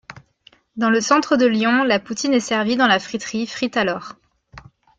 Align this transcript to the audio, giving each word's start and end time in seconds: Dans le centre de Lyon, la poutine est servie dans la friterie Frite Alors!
Dans 0.77 0.89
le 0.89 0.99
centre 0.99 1.37
de 1.37 1.45
Lyon, 1.45 1.83
la 1.83 1.99
poutine 1.99 2.33
est 2.33 2.39
servie 2.39 2.75
dans 2.75 2.87
la 2.87 2.97
friterie 2.97 3.45
Frite 3.45 3.77
Alors! 3.77 4.13